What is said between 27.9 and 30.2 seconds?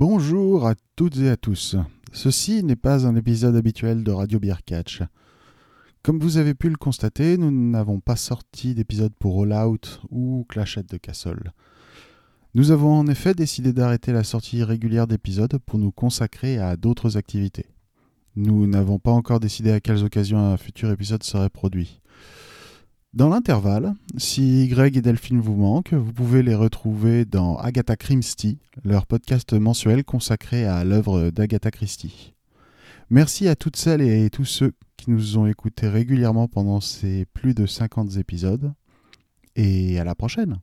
Christie, leur podcast mensuel